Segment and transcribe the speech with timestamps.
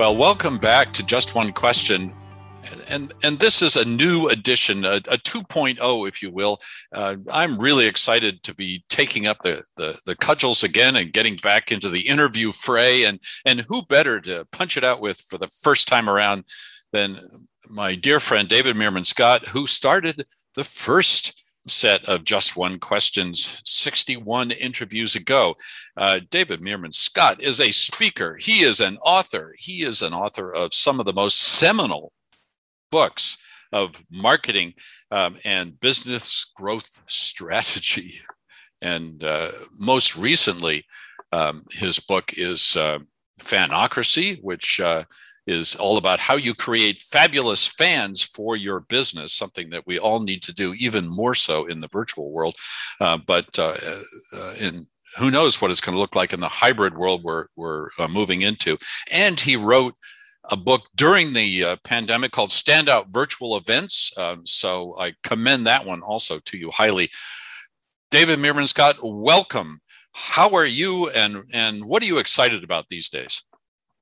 [0.00, 2.14] Well, welcome back to Just One Question.
[2.88, 6.58] And, and this is a new edition, a, a 2.0, if you will.
[6.90, 11.36] Uh, I'm really excited to be taking up the, the, the cudgels again and getting
[11.36, 13.04] back into the interview fray.
[13.04, 16.44] And, and who better to punch it out with for the first time around
[16.94, 17.20] than
[17.68, 23.62] my dear friend David Meerman Scott, who started the first set of Just One Questions
[23.64, 25.54] 61 interviews ago.
[25.96, 30.52] Uh, David Meerman Scott is a speaker, he is an author, he is an author
[30.52, 32.12] of some of the most seminal
[32.90, 33.38] books
[33.72, 34.74] of marketing
[35.10, 38.20] um, and business growth strategy.
[38.82, 40.84] And uh, most recently,
[41.32, 42.98] um, his book is uh,
[43.40, 45.04] Fanocracy, which uh,
[45.50, 50.20] is all about how you create fabulous fans for your business, something that we all
[50.20, 52.54] need to do even more so in the virtual world.
[53.00, 53.76] Uh, but uh,
[54.32, 54.86] uh, in
[55.18, 58.06] who knows what it's going to look like in the hybrid world we're, we're uh,
[58.06, 58.78] moving into.
[59.10, 59.94] And he wrote
[60.44, 64.12] a book during the uh, pandemic called Standout Virtual Events.
[64.16, 67.10] Um, so I commend that one also to you highly.
[68.10, 69.80] David Meerman Scott, welcome.
[70.12, 73.42] How are you and, and what are you excited about these days?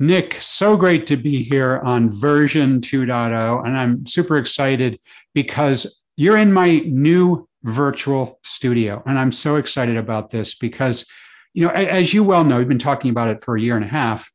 [0.00, 3.66] Nick, so great to be here on version 2.0.
[3.66, 4.98] And I'm super excited
[5.34, 9.02] because you're in my new virtual studio.
[9.04, 11.04] And I'm so excited about this because,
[11.52, 13.84] you know, as you well know, we've been talking about it for a year and
[13.84, 14.30] a half.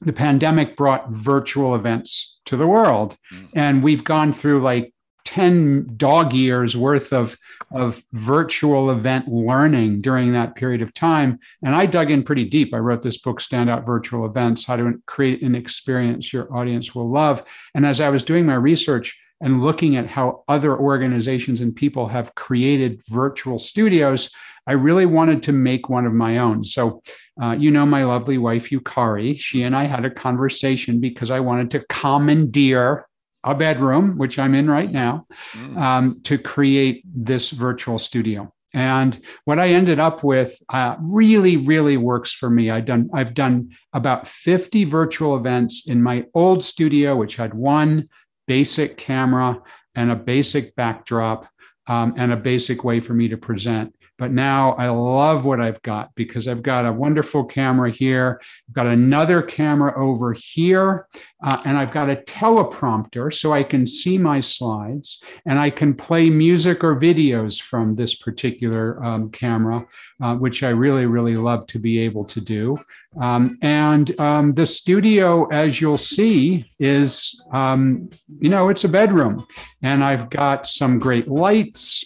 [0.00, 3.18] The pandemic brought virtual events to the world.
[3.30, 3.48] Mm.
[3.54, 4.94] And we've gone through like
[5.30, 7.38] 10 dog years worth of,
[7.70, 11.38] of virtual event learning during that period of time.
[11.62, 12.74] And I dug in pretty deep.
[12.74, 17.08] I wrote this book, Standout Virtual Events How to Create an Experience Your Audience Will
[17.08, 17.44] Love.
[17.76, 22.08] And as I was doing my research, and looking at how other organizations and people
[22.08, 24.28] have created virtual studios,
[24.66, 26.62] I really wanted to make one of my own.
[26.62, 27.02] So,
[27.42, 31.40] uh, you know, my lovely wife, Yukari, she and I had a conversation because I
[31.40, 33.06] wanted to commandeer
[33.44, 35.76] a bedroom, which I'm in right now, mm.
[35.76, 38.52] um, to create this virtual studio.
[38.72, 42.70] And what I ended up with uh, really, really works for me.
[42.70, 48.08] I've done, I've done about 50 virtual events in my old studio, which had one
[48.46, 49.60] basic camera
[49.94, 51.48] and a basic backdrop
[51.88, 53.94] um, and a basic way for me to present.
[54.20, 58.38] But now I love what I've got because I've got a wonderful camera here.
[58.68, 61.08] I've got another camera over here,
[61.42, 65.94] uh, and I've got a teleprompter so I can see my slides and I can
[65.94, 69.86] play music or videos from this particular um, camera,
[70.20, 72.76] uh, which I really, really love to be able to do.
[73.18, 79.46] Um, and um, the studio, as you'll see, is, um, you know, it's a bedroom.
[79.82, 82.04] And I've got some great lights.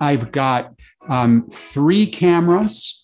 [0.00, 0.74] I've got
[1.08, 3.00] um, three cameras.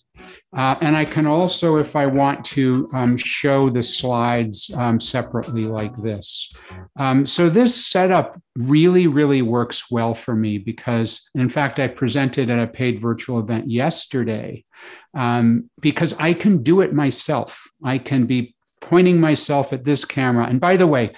[0.55, 5.63] Uh, and I can also, if I want to, um, show the slides um, separately
[5.63, 6.51] like this.
[6.97, 12.49] Um, so this setup really, really works well for me because, in fact, I presented
[12.49, 14.65] at a paid virtual event yesterday
[15.13, 17.69] um, because I can do it myself.
[17.81, 20.47] I can be pointing myself at this camera.
[20.47, 21.13] And by the way,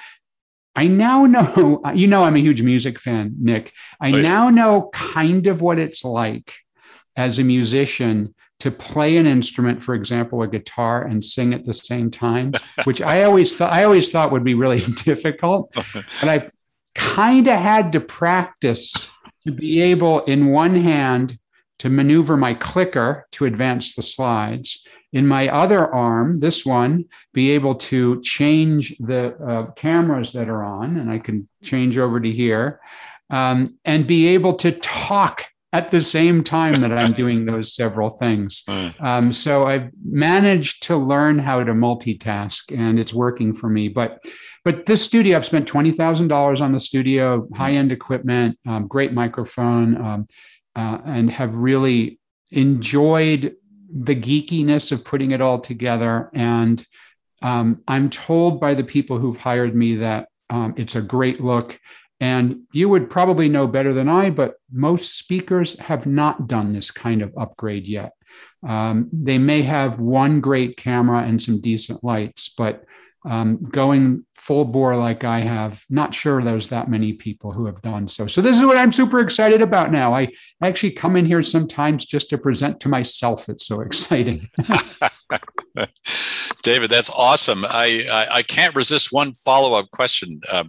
[0.75, 3.71] I now know, you know, I'm a huge music fan, Nick.
[3.99, 6.53] I oh, now know kind of what it's like
[7.15, 11.73] as a musician to play an instrument, for example, a guitar, and sing at the
[11.73, 12.53] same time,
[12.85, 15.71] which I always thought I always thought would be really difficult.
[15.73, 16.51] But I've
[16.95, 18.93] kind of had to practice
[19.45, 21.37] to be able, in one hand,
[21.79, 24.81] to maneuver my clicker to advance the slides.
[25.11, 30.63] In my other arm, this one, be able to change the uh, cameras that are
[30.63, 32.79] on, and I can change over to here,
[33.29, 38.11] um, and be able to talk at the same time that I'm doing those several
[38.11, 38.63] things.
[39.01, 43.89] Um, so I've managed to learn how to multitask, and it's working for me.
[43.89, 44.23] But
[44.63, 48.87] but this studio, I've spent twenty thousand dollars on the studio, high end equipment, um,
[48.87, 50.27] great microphone, um,
[50.75, 52.19] uh, and have really
[52.51, 53.55] enjoyed
[53.93, 56.29] the geekiness of putting it all together.
[56.33, 56.83] And
[57.41, 61.79] um, I'm told by the people who've hired me that um, it's a great look
[62.23, 66.89] and you would probably know better than I, but most speakers have not done this
[66.89, 68.13] kind of upgrade yet.
[68.65, 72.85] Um, they may have one great camera and some decent lights, but
[73.25, 77.81] um, going full bore like I have, not sure there's that many people who have
[77.81, 78.25] done so.
[78.27, 80.15] So this is what I'm super excited about now.
[80.15, 80.29] I
[80.61, 83.49] actually come in here sometimes just to present to myself.
[83.49, 84.47] It's so exciting.
[86.63, 87.65] David, that's awesome.
[87.65, 90.39] I, I, I can't resist one follow up question.
[90.49, 90.63] Uh,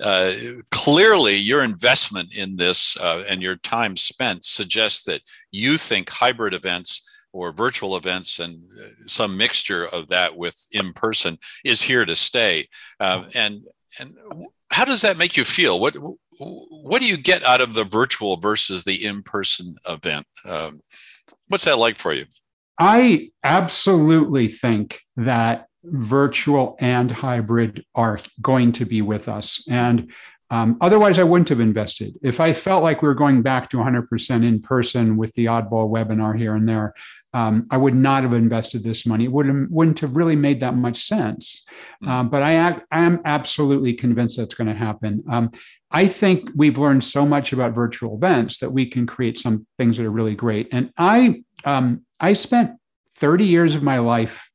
[0.00, 0.32] uh,
[0.70, 6.52] clearly, your investment in this uh, and your time spent suggests that you think hybrid
[6.52, 12.04] events or virtual events and uh, some mixture of that with in person is here
[12.04, 12.66] to stay.
[13.00, 13.62] Uh, and
[13.98, 14.14] and
[14.70, 15.80] how does that make you feel?
[15.80, 15.94] What
[16.38, 20.26] what do you get out of the virtual versus the in person event?
[20.44, 20.80] Um,
[21.48, 22.26] what's that like for you?
[22.78, 29.64] I absolutely think that virtual and hybrid are going to be with us.
[29.68, 30.12] And
[30.50, 32.16] um, otherwise, I wouldn't have invested.
[32.22, 35.90] If I felt like we were going back to 100% in person with the oddball
[35.90, 36.94] webinar here and there,
[37.34, 39.24] um, I would not have invested this money.
[39.24, 41.64] It wouldn't, wouldn't have really made that much sense.
[42.02, 42.08] Hmm.
[42.08, 45.22] Um, but I, I am absolutely convinced that's going to happen.
[45.30, 45.50] Um,
[45.90, 49.96] I think we've learned so much about virtual events that we can create some things
[49.96, 50.68] that are really great.
[50.72, 52.72] And I, um, I spent
[53.16, 54.47] 30 years of my life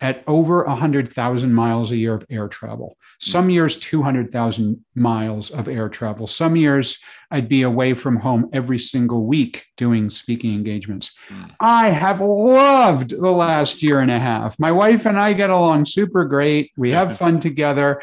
[0.00, 2.96] at over 100,000 miles a year of air travel.
[3.18, 3.50] Some hmm.
[3.50, 6.26] years, 200,000 miles of air travel.
[6.26, 6.98] Some years,
[7.30, 11.12] I'd be away from home every single week doing speaking engagements.
[11.28, 11.50] Mm.
[11.60, 14.58] I have loved the last year and a half.
[14.58, 16.72] My wife and I get along super great.
[16.76, 18.00] We have fun together.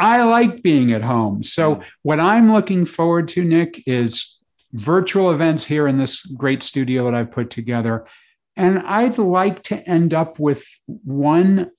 [0.00, 1.42] I like being at home.
[1.42, 1.84] So, mm.
[2.02, 4.38] what I'm looking forward to, Nick, is
[4.72, 8.06] virtual events here in this great studio that I've put together
[8.56, 11.70] and I'd like to end up with one,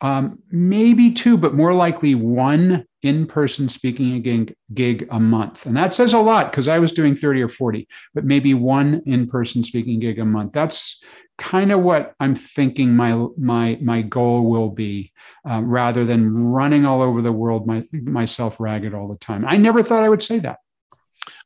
[0.00, 5.66] um, maybe two, but more likely one in person speaking gig, gig a month.
[5.66, 9.02] And that says a lot because I was doing 30 or 40, but maybe one
[9.04, 10.52] in person speaking gig a month.
[10.52, 11.00] That's
[11.36, 15.12] kind of what I'm thinking my my my goal will be,
[15.48, 19.44] uh, rather than running all over the world my, myself ragged all the time.
[19.46, 20.58] I never thought I would say that.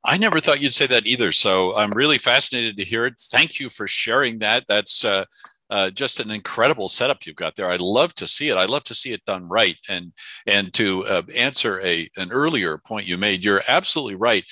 [0.05, 1.33] I never thought you'd say that either.
[1.33, 3.15] So I'm really fascinated to hear it.
[3.19, 4.65] Thank you for sharing that.
[4.69, 5.25] That's uh,
[5.71, 7.71] uh, just an incredible setup you've got there.
[7.71, 8.57] I love to see it.
[8.57, 9.77] I love to see it done right.
[9.89, 10.13] And
[10.47, 14.45] and to uh, answer a an earlier point you made, you're absolutely right.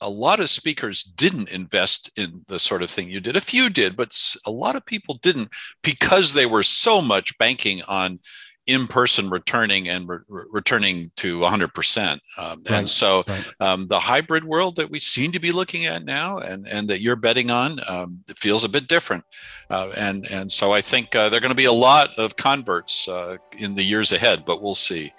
[0.00, 3.36] A lot of speakers didn't invest in the sort of thing you did.
[3.36, 5.50] A few did, but a lot of people didn't
[5.82, 8.18] because they were so much banking on
[8.66, 12.12] in person returning and re- returning to 100%.
[12.12, 12.70] Um, right.
[12.70, 13.52] And so right.
[13.60, 17.00] um, the hybrid world that we seem to be looking at now and, and that
[17.00, 19.24] you're betting on, um, it feels a bit different.
[19.68, 22.36] Uh, and, and so I think uh, there are going to be a lot of
[22.36, 25.12] converts uh, in the years ahead, but we'll see.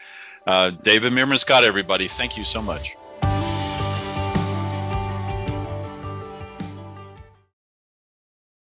[0.48, 2.96] Uh, David Meerman Scott, everybody, thank you so much.